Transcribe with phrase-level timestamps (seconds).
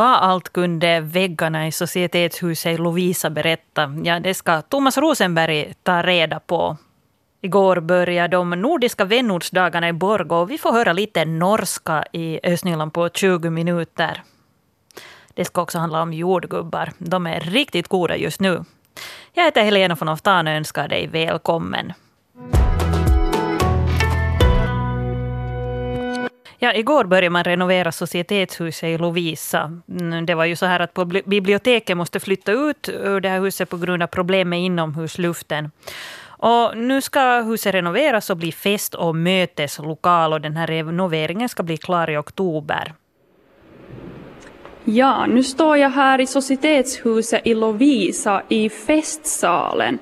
[0.00, 3.94] vad allt kunde väggarna i Societetshuset i Lovisa berätta?
[4.04, 6.76] Ja, det ska Thomas Rosenberg ta reda på.
[7.40, 12.92] Igår började de nordiska vänortsdagarna i Borgå och vi får höra lite norska i Östnyland
[12.92, 14.22] på 20 minuter.
[15.34, 16.92] Det ska också handla om jordgubbar.
[16.98, 18.64] De är riktigt goda just nu.
[19.32, 21.92] Jag heter Helena von Oftan och önskar dig välkommen.
[26.62, 29.80] Ja, igår började man renovera Societetshuset i Lovisa.
[29.88, 33.68] Mm, det var ju så här att biblioteket måste flytta ut ur det här huset
[33.68, 35.70] på grund av problem med inomhusluften.
[36.22, 41.62] Och nu ska huset renoveras och bli fest och möteslokal och den här renoveringen ska
[41.62, 42.94] bli klar i oktober.
[44.84, 49.98] Ja, nu står jag här i Societetshuset i Lovisa i festsalen.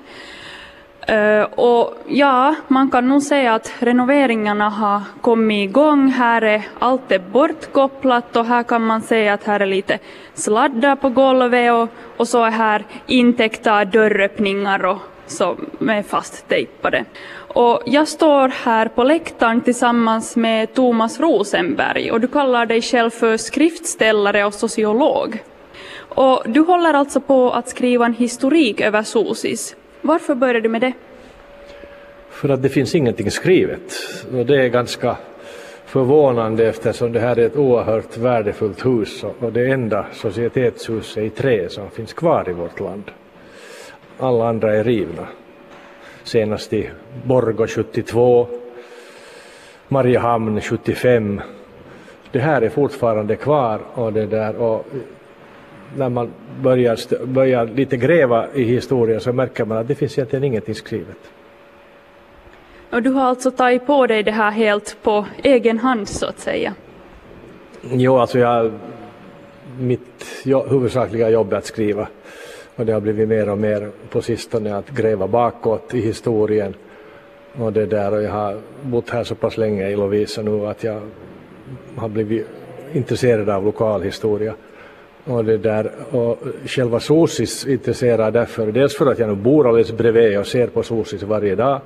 [1.11, 6.09] Uh, och ja, man kan nog säga att renoveringarna har kommit igång.
[6.09, 9.99] Här är allt är bortkopplat och här kan man säga att här är lite
[10.33, 17.05] sladdar på golvet och, och så är här intäckta dörröppningar och som är fasttejpade.
[17.37, 23.09] Och jag står här på läktaren tillsammans med Thomas Rosenberg och du kallar dig själv
[23.09, 25.43] för skriftställare och sociolog.
[25.99, 29.75] Och du håller alltså på att skriva en historik över Sosis.
[30.01, 30.93] Varför började du med det?
[32.29, 33.93] För att det finns ingenting skrivet
[34.33, 35.17] och det är ganska
[35.85, 41.69] förvånande eftersom det här är ett oerhört värdefullt hus och det enda societetshuset i trä
[41.69, 43.03] som finns kvar i vårt land.
[44.17, 45.27] Alla andra är rivna.
[46.23, 46.89] Senast i
[47.23, 48.47] Borgå 72,
[49.87, 51.41] Mariehamn 75.
[52.31, 54.85] Det här är fortfarande kvar och det där och
[55.97, 60.43] när man börjar, börjar lite gräva i historien så märker man att det finns egentligen
[60.43, 61.17] ingenting skrivet.
[62.91, 66.39] Och du har alltså tagit på dig det här helt på egen hand så att
[66.39, 66.73] säga?
[67.81, 68.71] Jo, alltså jag,
[69.79, 72.07] mitt huvudsakliga jobb är att skriva
[72.75, 76.73] och det har blivit mer och mer på sistone att gräva bakåt i historien
[77.57, 80.83] och det där och jag har bott här så pass länge i Lovisa nu att
[80.83, 81.01] jag
[81.95, 82.47] har blivit
[82.93, 84.53] intresserad av lokalhistoria
[85.29, 89.91] och det där och själva Sosis intresserar därför dels för att jag nu bor alldeles
[89.91, 91.81] bredvid och ser på Sosis varje dag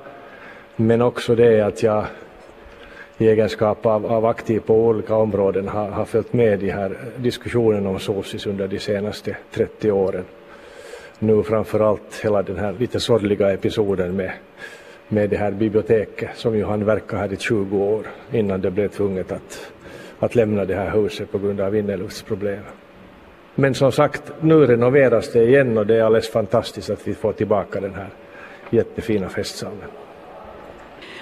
[0.76, 2.04] men också det att jag
[3.18, 7.86] i egenskap av, av aktiv på olika områden har, har följt med i här diskussionen
[7.86, 10.24] om Sosis under de senaste 30 åren
[11.18, 14.32] nu framförallt hela den här lite sorgliga episoden med,
[15.08, 18.88] med det här biblioteket som ju han verkat här i 20 år innan det blev
[18.88, 19.72] tvunget att,
[20.18, 22.64] att lämna det här huset på grund av inneluftsproblem.
[23.54, 27.32] Men som sagt, nu renoveras det igen och det är alldeles fantastiskt att vi får
[27.32, 28.08] tillbaka den här
[28.70, 29.88] jättefina festsalen.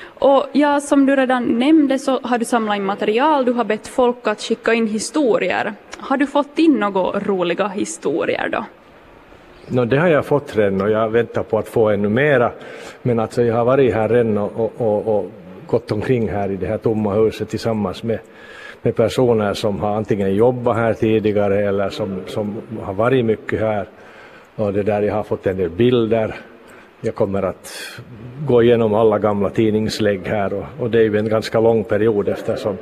[0.05, 3.89] Och ja, som du redan nämnde så har du samlat in material, du har bett
[3.89, 5.75] folk att skicka in historier.
[5.99, 8.65] Har du fått in några roliga historier då?
[9.69, 12.53] No, det har jag fått redan och jag väntar på att få ännu mera.
[13.03, 15.31] Men alltså jag har varit här redan och, och, och
[15.67, 18.19] gått omkring här i det här tomma huset tillsammans med,
[18.83, 23.87] med personer som har antingen jobbat här tidigare eller som, som har varit mycket här.
[24.57, 26.35] Och det där jag har fått en del bilder.
[27.01, 27.99] Jag kommer att
[28.47, 32.29] gå igenom alla gamla tidningslägg här och, och det är ju en ganska lång period
[32.29, 32.77] eftersom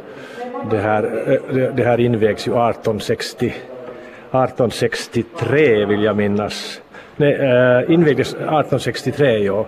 [0.70, 1.02] det här,
[1.52, 6.80] det, det här invägs ju 1860 1863 vill jag minnas.
[7.16, 9.66] Nej, äh, invigdes 1863 ja.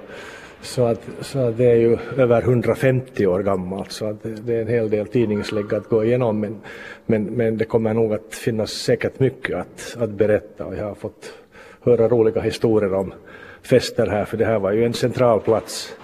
[0.62, 4.62] Så att, så att det är ju över 150 år gammalt så att det, är
[4.62, 6.60] en hel del tidningslägg att gå igenom men,
[7.06, 10.94] men, men det kommer nog att finnas säkert mycket att, att berätta och jag har
[10.94, 11.32] fått
[11.80, 13.14] höra roliga historier om
[13.62, 15.96] fester här för det här var ju en central plats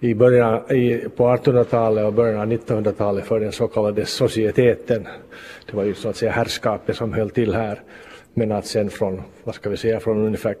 [0.00, 5.08] i början, i, på 1800-talet och början av 1900-talet för den så kallade societeten.
[5.70, 7.80] Det var ju så att säga herrskapet som höll till här.
[8.34, 10.56] Men att sen från, vad ska vi säga, från ungefär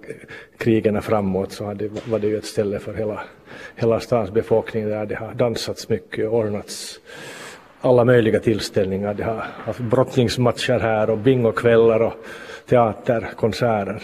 [0.58, 3.20] krigen framåt så hade, var det ju ett ställe för hela,
[3.76, 5.06] hela stans befolkning där.
[5.06, 7.00] Det har dansats mycket och ordnats
[7.80, 9.14] alla möjliga tillställningar.
[9.14, 12.12] Det har haft brottningsmatcher här och bingokvällar och
[12.66, 14.02] teater, konserter.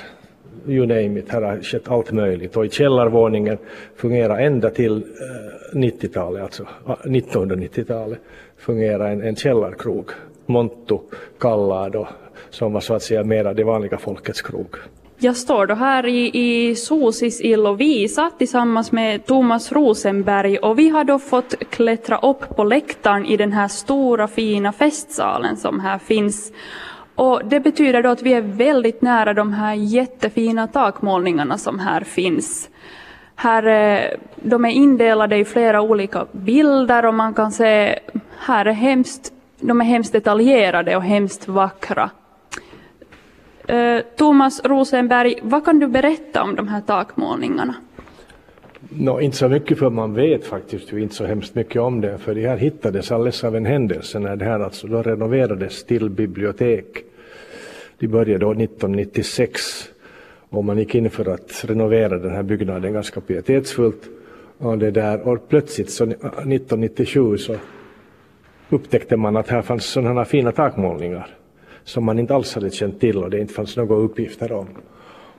[0.67, 2.57] You name it, här har skett allt möjligt.
[2.57, 3.59] Och i källarvåningen
[3.97, 8.19] fungerar ända till eh, 90-talet, alltså ah, 1990-talet,
[8.57, 10.11] fungerar en, en källarkrog,
[10.51, 11.01] Monto
[11.39, 12.07] Kallado
[12.51, 14.77] som var så att säga mera det vanliga folkets krog.
[15.19, 20.89] Jag står då här i, i Sosis i Lovisa tillsammans med Thomas Rosenberg och vi
[20.89, 25.99] har då fått klättra upp på läktaren i den här stora fina festsalen som här
[25.99, 26.53] finns.
[27.15, 32.01] Och det betyder då att vi är väldigt nära de här jättefina takmålningarna som här
[32.01, 32.71] finns.
[33.35, 37.99] Här, eh, de är indelade i flera olika bilder och man kan se,
[38.39, 42.11] här är hemskt, de är hemskt detaljerade och hemskt vackra.
[43.67, 47.75] Eh, Thomas Rosenberg, vad kan du berätta om de här takmålningarna?
[48.89, 52.35] No, inte så mycket för man vet faktiskt inte så hemskt mycket om det för
[52.35, 56.87] det här hittades alldeles av en händelse när det här alltså då renoverades till bibliotek.
[57.99, 59.61] De började då 1996
[60.51, 64.09] och man gick in för att renovera den här byggnaden ganska pietetsfullt.
[64.59, 67.57] Och, det där, och plötsligt så 1997 så
[68.71, 71.37] upptäckte man att här fanns sådana fina takmålningar
[71.85, 74.67] som man inte alls hade känt till och det inte fanns några uppgifter om.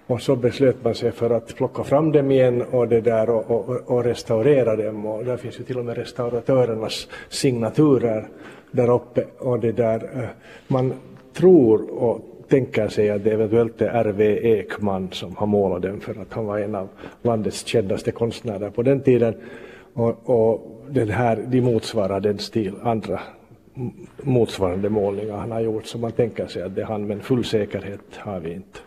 [0.07, 3.51] Och så beslöt man sig för att plocka fram dem igen och, det där och,
[3.51, 5.06] och, och restaurera dem.
[5.06, 8.28] Och där finns ju till och med restauratörernas signaturer
[8.72, 9.25] där uppe.
[9.38, 10.30] Och det där, eh,
[10.68, 10.94] man
[11.34, 12.19] tror och
[12.50, 14.39] tänker sig att det eventuellt är R.V.
[14.44, 16.88] Ekman som har målat den för att han var en av
[17.22, 19.34] landets kändaste konstnärer på den tiden.
[19.94, 23.19] Och, och den här, de motsvarar den stil, andra
[24.23, 27.45] motsvarande målningar han har gjort, så man tänker sig att det är han, men full
[27.45, 28.79] säkerhet har vi inte.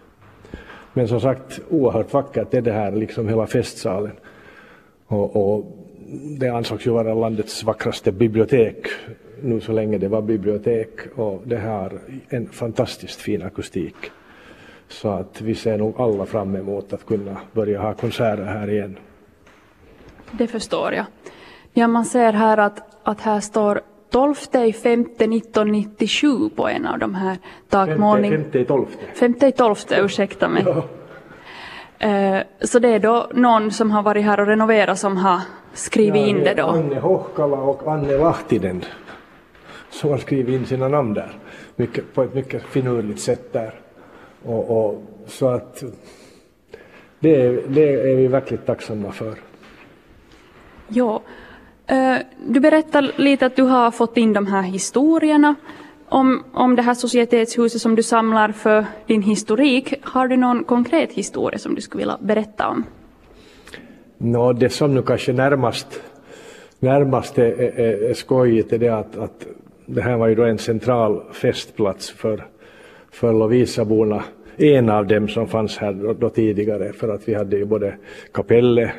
[0.92, 4.12] Men som sagt, oerhört vackert är det här, liksom hela festsalen.
[5.06, 5.64] Och, och
[6.38, 8.88] det ansågs ju vara landets vackraste bibliotek
[9.42, 11.92] nu så länge det var bibliotek och det har
[12.28, 13.94] en fantastiskt fin akustik.
[14.88, 18.96] Så att vi ser nog alla fram emot att kunna börja ha konserter här igen.
[20.32, 21.06] Det förstår jag.
[21.76, 23.81] Ja, man ser här att, att här står
[24.11, 27.38] 12 i 5 1997 på en av de här
[27.69, 28.44] takmålningarna.
[28.53, 28.87] 5 i 12.
[29.15, 30.65] 5 i 12, ursäkta mig.
[30.67, 30.85] Ja.
[32.09, 35.41] Eh, så det är då någon som har varit här och renoverat som har
[35.73, 36.67] skrivit ja, in det då?
[36.67, 38.85] Anne Hohkala och Anne Lahtinen
[39.91, 41.32] som har skrivit in sina namn där
[41.76, 43.75] mycket, på ett mycket finurligt sätt där.
[44.43, 45.82] Och, och så att
[47.21, 49.35] det, det är vi verkligen tacksamma för.
[50.88, 51.23] Ja,
[51.86, 52.16] Eh,
[52.46, 55.54] du berättar lite att du har fått in de här historierna
[56.08, 59.94] om, om det här societetshuset som du samlar för din historik.
[60.02, 62.84] Har du någon konkret historia som du skulle vilja berätta om?
[64.19, 66.02] No, det som nu kanske närmast,
[66.78, 69.46] närmast är, är, är skojigt är det att, att
[69.87, 72.46] det här var ju då en central festplats för,
[73.10, 74.22] för Lovisaborna
[74.56, 77.94] en av dem som fanns här då, då, tidigare för att vi hade ju både
[78.32, 78.90] kapellet,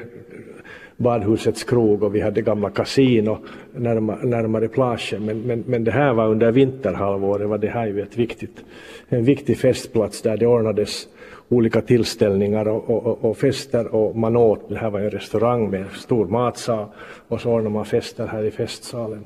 [0.98, 3.38] badhusets krog och vi hade gamla kasino
[3.74, 5.26] närmare, närmare plagen.
[5.26, 8.64] Men, men, men det här var under vinterhalvåret var det här ju ett viktigt,
[9.10, 11.08] en viktig festplats där det ordnades
[11.50, 15.86] olika tillställningar och, och, och, fester och man åt, det här var en restaurang med
[15.92, 16.86] stor matsal
[17.28, 19.24] och så ordnade man fester här i festsalen.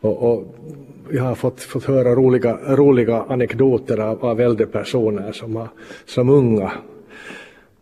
[0.00, 0.54] Och, och
[1.10, 5.68] jag har fått, fått höra roliga, roliga anekdoter av, av äldre personer som, har,
[6.06, 6.72] som unga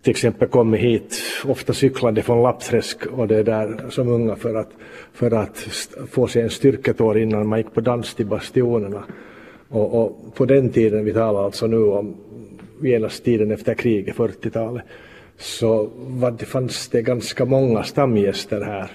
[0.03, 4.71] till exempel kommit hit, ofta cyklande från Lappträsk och det där som unga för att,
[5.13, 5.59] för att
[6.11, 9.05] få sig en styrketår innan man gick på dans till bastionerna.
[9.69, 12.15] Och, och på den tiden, vi talar alltså nu om
[12.83, 14.83] genast tiden efter kriget, 40-talet,
[15.37, 18.91] så var det, fanns det ganska många stamgäster här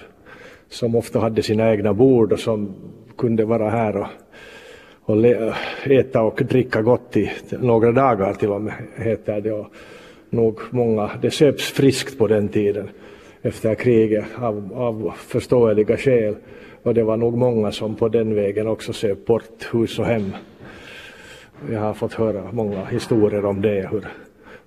[0.68, 2.74] som ofta hade sina egna bord och som
[3.18, 4.06] kunde vara här och,
[5.02, 5.24] och
[5.84, 9.52] äta och dricka gott i några dagar till och med, heter det.
[9.52, 9.66] Och,
[10.30, 12.90] nog många, det söps friskt på den tiden
[13.42, 16.34] efter kriget av, av förståeliga skäl
[16.82, 20.32] och det var nog många som på den vägen också söp bort hus och hem.
[21.72, 24.08] Jag har fått höra många historier om det, hur,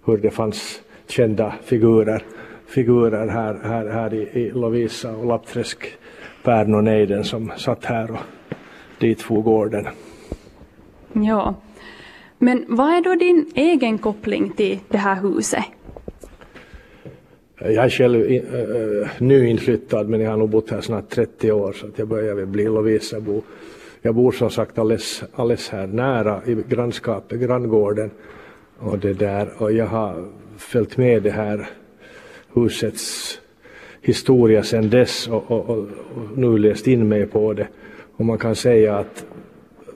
[0.05, 2.23] hur det fanns kända figurer,
[2.67, 5.97] figurer här, här, här i, i Lovisa och Lappträsk,
[6.43, 8.19] Pärn och som satt här och
[8.99, 9.87] dit for gården.
[11.13, 11.55] Ja,
[12.41, 15.63] men vad är då din egen koppling till det här huset?
[17.59, 21.73] Jag är själv in, äh, nyinflyttad men jag har nog bott här snart 30 år
[21.73, 23.41] så att jag börjar väl bli Lovisabo.
[24.01, 28.11] Jag bor som sagt alldeles, alldeles här nära i grannskapet, granngården.
[28.79, 30.25] Och, det där, och jag har
[30.57, 31.69] följt med det här
[32.53, 33.39] husets
[34.01, 35.87] historia sedan dess och, och, och,
[36.35, 37.67] nu läst in mig på det.
[38.15, 39.25] Och man kan säga att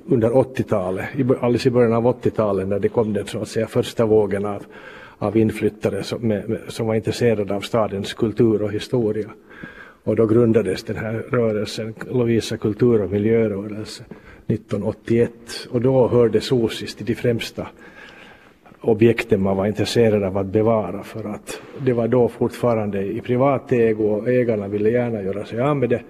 [0.07, 1.05] under 80-talet,
[1.41, 4.63] alldeles i början av 80-talet när det kom den så att säga första vågen av,
[5.17, 9.29] av inflyttare som, med, med, som var intresserade av stadens kultur och historia.
[10.03, 14.03] Och då grundades den här rörelsen, Lovisa kultur och miljörörelse,
[14.47, 15.31] 1981.
[15.69, 17.67] Och då hörde Sosis till de främsta
[18.81, 23.71] objekten man var intresserad av att bevara för att det var då fortfarande i privat
[23.71, 26.01] ägo och ägarna ville gärna göra sig av med det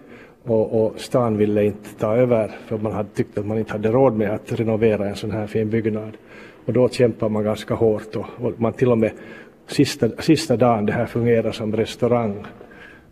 [0.46, 3.92] och, och stan ville inte ta över för man hade tyckt att man inte hade
[3.92, 6.18] råd med att renovera en sån här fin byggnad.
[6.66, 9.12] Och då kämpar man ganska hårt och, och man till och med
[9.68, 12.46] sista, sista dagen det här fungerar som restaurang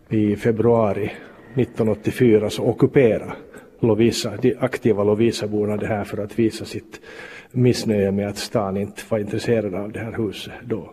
[0.08, 1.10] i februari
[1.54, 3.34] 1984 så ockuperar
[3.80, 7.00] Lovisa, de aktiva Lovisaborna det här för att visa sitt
[7.50, 10.90] missnöje med att stan inte var intresserad av det här huset då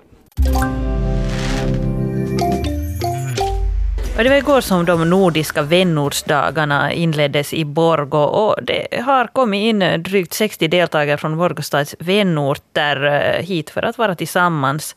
[4.24, 10.04] det var igår som de nordiska vänortsdagarna inleddes i Borgo och det har kommit in
[10.04, 14.96] drygt 60 deltagare från Borgostads vänorter eh, hit för att vara tillsammans.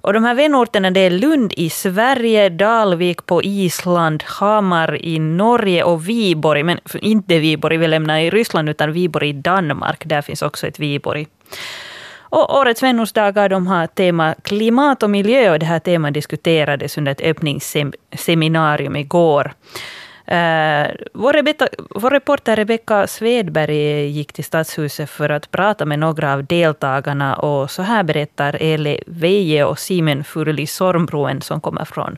[0.00, 5.82] Och de här vänorterna det är Lund i Sverige, Dalvik på Island, Hamar i Norge
[5.82, 10.02] och Viborg, men inte Viborg vi lämnar i Ryssland, utan Viborg i Danmark.
[10.04, 11.26] Där finns också ett Viborg.
[12.30, 17.12] Och årets vänortsdagar de har tema klimat och miljö och det här temat diskuterades under
[17.12, 19.52] ett öppningsseminarium igår.
[20.32, 26.32] Uh, vår, Rebecca, vår reporter Rebecka Svedberg gick till Stadshuset för att prata med några
[26.32, 32.16] av deltagarna och så här berättar Eli Veje och Simen Furli Sormbroen som kommer från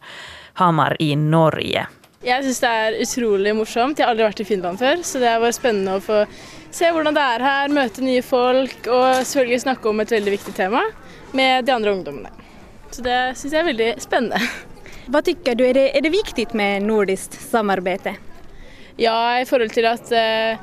[0.52, 1.86] Hamar i Norge.
[2.22, 3.98] Jag syns det är otroligt morsomt.
[3.98, 6.26] Jag har aldrig varit i Finland förr, så det var spännande att få
[6.74, 10.56] se hur det är här, möta nya folk och såklart snacka om ett väldigt viktigt
[10.56, 10.82] tema
[11.32, 12.28] med de andra ungdomarna.
[12.90, 14.40] Så det syns jag är väldigt spännande.
[15.06, 18.14] Vad tycker du, är det, är det viktigt med nordiskt samarbete?
[18.96, 20.60] Ja, i förhållande till att eh,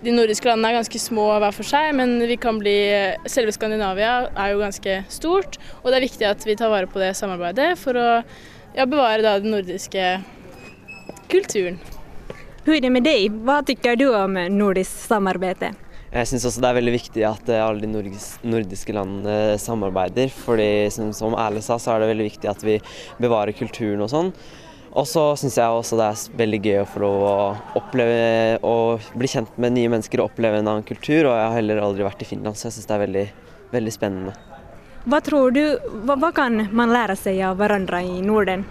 [0.00, 4.26] de nordiska länderna är ganska små var för sig men vi kan bli, själva Skandinavien
[4.36, 7.78] är ju ganska stort och det är viktigt att vi tar vara på det samarbetet
[7.78, 8.24] för att
[8.74, 10.22] ja, bevara då, den nordiska
[11.28, 11.78] kulturen.
[12.66, 13.28] Hur är det med dig?
[13.28, 15.68] Vad tycker du om nordiskt samarbete?
[16.10, 20.32] Jeg syns også det er veldig viktig at eh, alle de nordiske landene eh, samarbeider.
[20.34, 22.74] fordi som, som Erle sa, så er det veldig viktig at vi
[23.22, 24.32] bevarer kulturen og sånn.
[24.90, 27.36] Og så syns jeg også det er veldig gøy å få lov å
[27.78, 31.20] oppleve og bli kjent med nye mennesker og oppleve en annen kultur.
[31.28, 33.26] Og jeg har heller aldri vært i Finland, så jeg syns det er veldig,
[33.78, 34.34] veldig spennende.
[35.04, 38.66] Vad tror du, vad, vad kan man lära sig av varandra i Norden?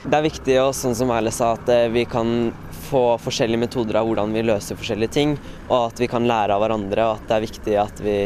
[0.00, 2.52] Det er viktig, og sånn som Erle sa, at eh, vi kan
[2.90, 5.34] få forskjellige metoder av hvordan vi løser forskjellige ting,
[5.68, 7.06] og at vi kan lære av hverandre.
[7.06, 8.16] og At det er viktig at vi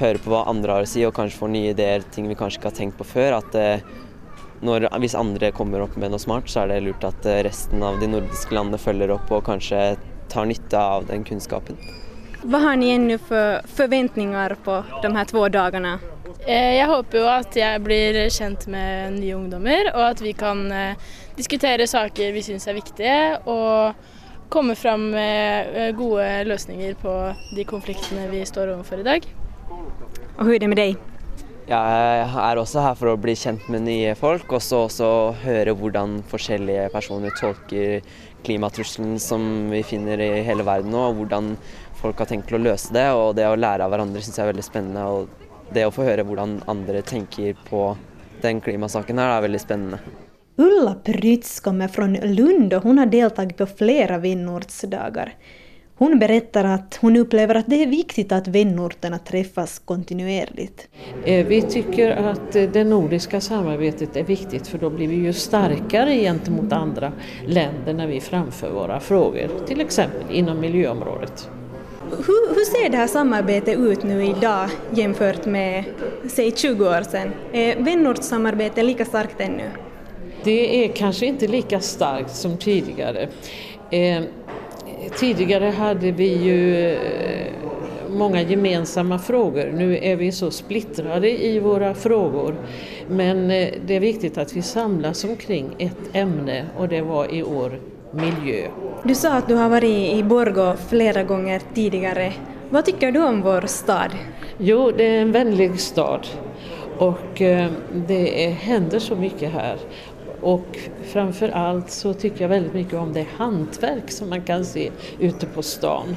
[0.00, 2.60] hører på hva andre har å si, og kanskje får nye ideer, ting vi kanskje
[2.60, 3.38] ikke har tenkt på før.
[3.38, 3.84] At eh,
[4.64, 7.82] når, hvis andre kommer opp med noe smart, så er det lurt at eh, resten
[7.84, 9.82] av de nordiske landene følger opp og kanskje
[10.32, 11.76] tar nytte av den kunnskapen.
[12.42, 15.98] Vad har ni ännu för förväntningar på de här två dagarna?
[16.46, 20.72] Eh, jag hoppas ju att jag blir känd med nya ungdomar och att vi kan
[21.36, 23.94] diskutera saker vi syns är viktiga och
[24.48, 29.20] komma fram med eh, goda lösningar på de konflikter vi står inför idag.
[30.38, 30.96] Och hur är det med dig?
[31.68, 35.08] Jeg er også her for å bli kjent med nye folk, og så også
[35.44, 38.02] høre hvordan forskjellige personer tolker
[38.42, 41.52] klimatrusselen som vi finner i hele verden nå, og hvordan
[42.02, 43.06] folk har tenkt til å løse det.
[43.14, 45.06] Og det å lære av hverandre syns jeg er veldig spennende.
[45.06, 45.41] Og
[45.74, 47.92] det å få høre hvordan andre tenker på
[48.42, 49.98] den klimasaken her, er veldig spennende.
[50.56, 55.34] Ulla Prytz kommer från Lund och hon har deltagit på flera vänortsdagar.
[55.96, 60.88] Hon berättar att hon upplever att det är viktigt att vänorterna träffas kontinuerligt.
[61.24, 66.14] Eh, vi tycker att det nordiska samarbetet är viktigt för då blir vi ju starkare
[66.14, 67.12] gentemot andra
[67.46, 71.50] länder när vi framför våra frågor, till exempel inom miljöområdet.
[72.16, 75.84] Hur, hur ser det här samarbetet ut nu idag jämfört med,
[76.28, 77.32] säg 20 år sedan?
[77.52, 79.70] Är vänortssamarbetet lika starkt ännu?
[80.44, 83.28] Det är kanske inte lika starkt som tidigare.
[83.90, 84.22] Eh,
[85.18, 87.52] tidigare hade vi ju eh,
[88.10, 89.72] många gemensamma frågor.
[89.74, 92.56] Nu är vi så splittrade i våra frågor.
[93.08, 97.42] Men eh, det är viktigt att vi samlas omkring ett ämne och det var i
[97.42, 97.80] år
[98.12, 98.68] miljö.
[99.04, 102.32] Du sa att du har varit i Borgå flera gånger tidigare.
[102.70, 104.10] Vad tycker du om vår stad?
[104.58, 106.26] Jo, det är en vänlig stad
[106.98, 109.76] och eh, det händer så mycket här.
[110.40, 114.90] Och framför allt så tycker jag väldigt mycket om det hantverk som man kan se
[115.18, 116.16] ute på stan.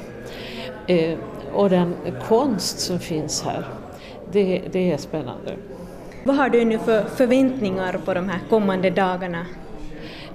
[0.88, 1.18] Eh,
[1.54, 1.96] och den
[2.28, 3.66] konst som finns här.
[4.32, 5.56] Det, det är spännande.
[6.24, 9.46] Vad har du nu för förväntningar på de här kommande dagarna?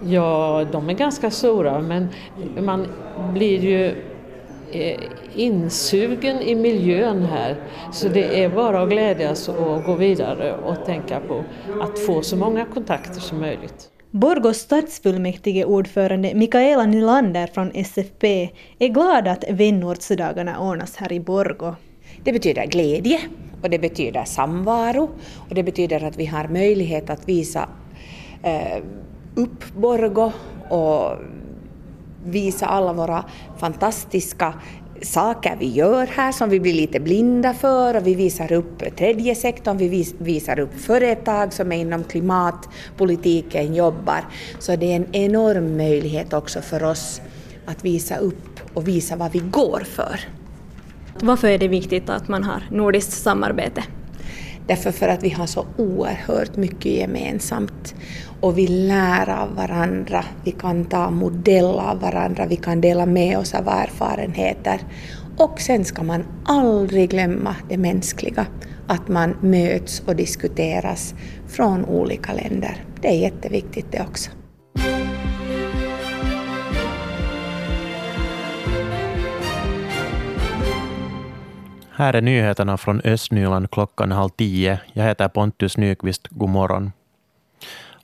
[0.09, 2.09] Ja, de är ganska stora men
[2.61, 2.87] man
[3.33, 3.87] blir ju
[4.73, 5.01] eh,
[5.35, 7.57] insugen i miljön här.
[7.93, 11.45] Så det är bara att glädjas och gå vidare och tänka på
[11.83, 13.91] att få så många kontakter som möjligt.
[14.11, 21.75] Borgås stadsfullmäktige ordförande Mikaela Nylander från SFP är glad att vänortsdagarna ordnas här i Borgå.
[22.25, 23.21] Det betyder glädje
[23.63, 25.11] och det betyder samvaro
[25.49, 27.69] och det betyder att vi har möjlighet att visa
[28.43, 28.83] eh,
[29.35, 30.33] upp Borgå
[30.69, 31.17] och
[32.25, 33.25] visa alla våra
[33.59, 34.55] fantastiska
[35.03, 39.35] saker vi gör här som vi blir lite blinda för och vi visar upp tredje
[39.35, 44.25] sektorn, vi visar upp företag som är inom klimatpolitiken jobbar.
[44.59, 47.21] Så det är en enorm möjlighet också för oss
[47.67, 50.21] att visa upp och visa vad vi går för.
[51.21, 53.85] Varför är det viktigt att man har nordiskt samarbete?
[54.71, 57.95] Därför för att vi har så oerhört mycket gemensamt
[58.41, 63.39] och vi lär av varandra, vi kan ta modell av varandra, vi kan dela med
[63.39, 64.81] oss av erfarenheter.
[65.37, 68.47] Och sen ska man aldrig glömma det mänskliga,
[68.87, 71.15] att man möts och diskuteras
[71.49, 72.85] från olika länder.
[73.01, 74.31] Det är jätteviktigt det också.
[81.93, 84.81] Här är nyheterna från Östnyland klockan halv tio.
[84.93, 86.29] Jag heter Pontus Nyqvist.
[86.31, 86.93] God morgon.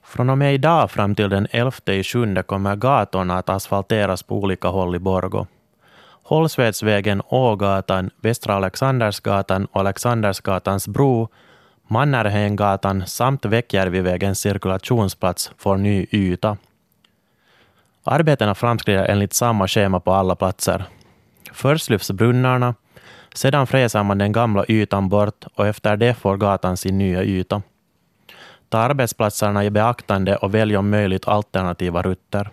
[0.02, 4.36] Från och med idag fram till den 11 i sjunde kommer gatorna att asfalteras på
[4.36, 5.46] olika håll i Borgo.
[6.22, 11.28] Hållsvedsvägen, Ågatan, Västra Alexandersgatan och Alexandersgatans bro,
[11.88, 16.56] Mannerheimgatan samt Väckjärvivägens cirkulationsplats får ny yta.
[18.04, 20.84] Arbetena framskrider enligt samma schema på alla platser.
[21.52, 22.74] Först lyfts brunnarna,
[23.36, 27.62] sedan fräser man den gamla ytan bort och efter det får gatan sin nya yta.
[28.68, 32.50] Ta arbetsplatserna i beaktande och välj om möjligt alternativa rutter.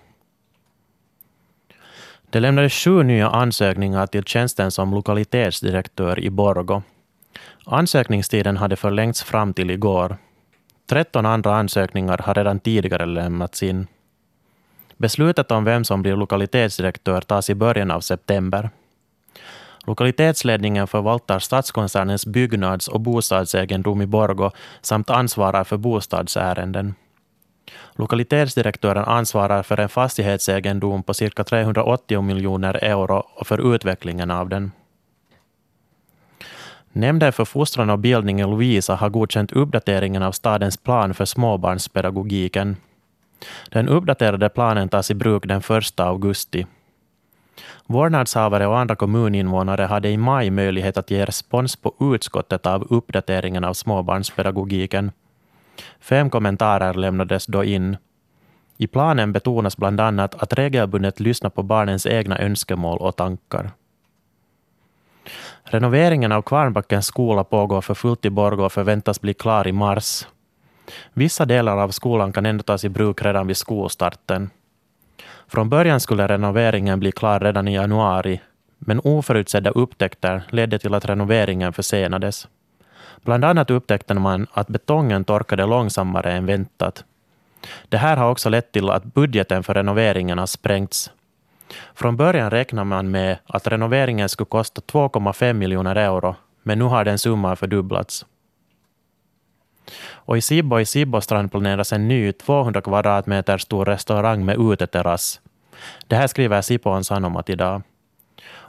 [2.30, 6.82] Det lämnades sju nya ansökningar till tjänsten som lokalitetsdirektör i Borgo.
[7.66, 10.18] Ansökningstiden hade förlängts fram till igår.
[10.90, 13.88] 13 andra ansökningar har redan tidigare lämnats in.
[14.98, 18.70] Beslutet om vem som blir lokalitetsdirektör tas i början av september.
[19.86, 26.96] Lokalitetsledningen förvaltar Stadskoncernens byggnads och bostadsegendom i Borgo samt ansvarar för bostadsärenden.
[27.96, 34.72] Lokalitetsdirektören ansvarar för en fastighetsegendom på cirka 380 miljoner euro och för utvecklingen av den.
[36.92, 42.78] Nämnden för fostran och bildning i Lovisa har godkänt uppdateringen av stadens plan för småbarnspedagogiken.
[43.70, 46.66] Den uppdaterade planen tas i bruk den 1 augusti.
[47.86, 53.64] Vårdnadshavare och andra kommuninvånare hade i maj möjlighet att ge respons på utskottet av uppdateringen
[53.64, 55.12] av småbarnspedagogiken.
[56.00, 57.98] Fem kommentarer lämnades då in.
[58.78, 63.72] I planen betonas bland annat att regelbundet lyssna på barnens egna önskemål och tankar.
[65.64, 70.28] Renoveringen av Kvarnbackens skola pågår för fullt i Borgå och förväntas bli klar i mars.
[71.14, 74.50] Vissa delar av skolan kan ändå tas i bruk redan vid skolstarten.
[75.54, 78.42] Från början skulle renoveringen bli klar redan i januari,
[78.78, 82.48] men oförutsedda upptäckter ledde till att renoveringen försenades.
[83.22, 87.04] Bland annat upptäckte man att betongen torkade långsammare än väntat.
[87.90, 91.12] Det här har också lett till att budgeten för renoveringen har sprängts.
[91.94, 97.06] Från början räknade man med att renoveringen skulle kosta 2,5 miljoner euro, men nu har
[97.06, 98.26] den summan fördubblats.
[100.12, 105.40] Och i Sibbo i Sibbostrand planeras en ny 200 kvadratmeter stor restaurang med uteterrass.
[106.08, 107.82] Det här skriver Sipon Sanomat idag.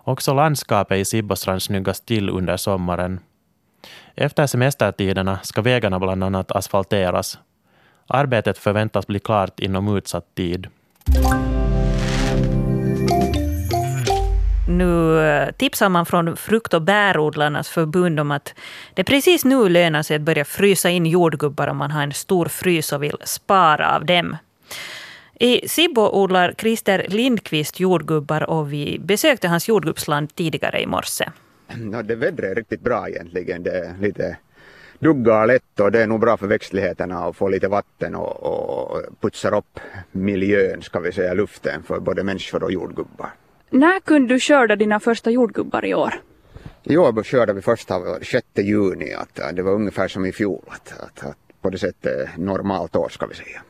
[0.05, 3.21] Också landskapet i Sibbostrand snyggas till under sommaren.
[4.15, 7.39] Efter semestertiderna ska vägarna bland annat asfalteras.
[8.07, 10.67] Arbetet förväntas bli klart inom utsatt tid.
[14.69, 18.55] Nu eh, tipsar man från Frukt och bärodlarnas förbund om att
[18.95, 22.47] det precis nu lönar sig att börja frysa in jordgubbar om man har en stor
[22.47, 24.37] frys och vill spara av dem.
[25.41, 31.25] I Sibbo odlar Christer Lindqvist jordgubbar och vi besökte hans jordgubbsland tidigare i morse.
[31.77, 33.63] No, det vädret är riktigt bra egentligen.
[33.63, 34.37] Det är lite
[34.99, 39.03] duggar lätt och det är nog bra för växtligheterna att få lite vatten och, och
[39.21, 39.81] putsar upp
[40.13, 43.31] miljön, ska vi säga, luften för både människor och jordgubbar.
[43.71, 46.15] När kunde du skörda dina första jordgubbar i år?
[46.83, 50.65] I år skördade vi första 6 juni, att det var ungefär som i fjol.
[50.67, 53.63] Att, att, att på det sättet normalt år ska vi säga.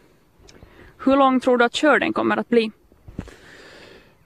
[1.04, 2.72] Hur lång tror du att skörden kommer att bli?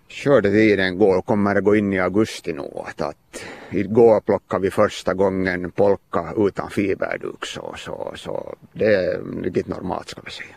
[0.09, 2.63] Skördetiden går, kommer att gå in i augusti nu.
[2.87, 9.43] Att, att, igår plockade vi första gången polka utan fiberduk så, så, så det är
[9.43, 10.55] riktigt normalt ska vi säga.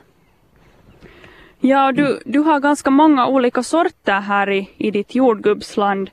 [1.60, 6.10] Ja, du, du har ganska många olika sorter här i, i ditt jordgubbsland.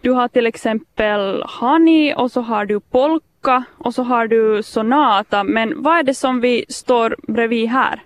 [0.00, 5.44] Du har till exempel honey och så har du polka och så har du sonata.
[5.44, 8.02] Men vad är det som vi står bredvid här?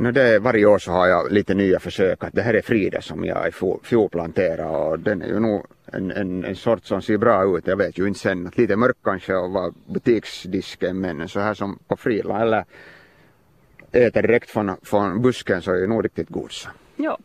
[0.00, 2.24] No det, varje år så har jag lite nya försök.
[2.24, 5.66] Att det här är Frida som jag i fjol planterade och den är ju nog
[5.86, 7.66] en, en, en sort som ser bra ut.
[7.66, 11.54] Jag vet ju inte sen, att lite mörk kanske och var butiksdisken men så här
[11.54, 12.64] som på Frila eller
[13.92, 16.52] äter direkt från, från busken så är det nog riktigt god.
[16.52, 16.68] Så.
[16.96, 17.18] Ja,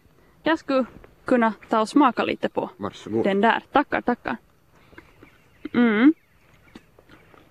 [0.44, 0.86] jag skulle
[1.26, 3.24] kunna ta och smaka lite på Varsågod.
[3.24, 3.64] den där.
[3.72, 4.38] Tackar, tackar.
[5.74, 6.14] Mm.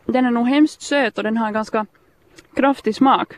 [0.05, 1.87] Den är nog hemskt söt och den har ganska
[2.55, 3.35] kraftig smak.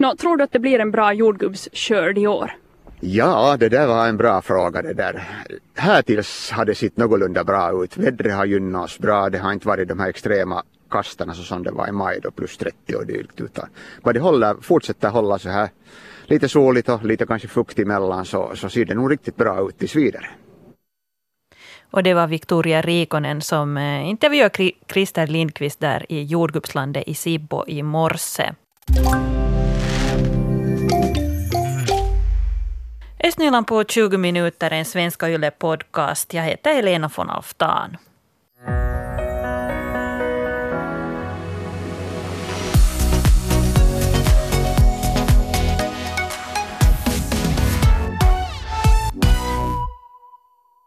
[0.00, 2.56] Nå, tror du att det blir en bra jordgubbsskörd i år?
[3.00, 5.28] Ja, det där var en bra fråga det där.
[5.74, 7.96] Härtills har det sett någorlunda bra ut.
[7.96, 9.30] Vädret har gynnat oss bra.
[9.30, 12.30] Det har inte varit de här extrema kastarna så som det var i maj då
[12.30, 13.68] plus 30 och dylikt utan
[14.02, 15.68] bara det håller, fortsätter hålla så här
[16.26, 19.78] lite soligt och lite kanske fukt emellan så, så ser det nog riktigt bra ut
[19.78, 20.26] tills vidare.
[21.90, 27.64] Och det var Victoria Rikonen som eh, intervjuade Christer Lindqvist där i jordgubbslandet i Sibbo
[27.66, 28.52] i morse.
[33.24, 36.34] Östnyland på 20 minuter, en svenska Yle podcast.
[36.34, 37.96] Jag heter Elena von Alftan.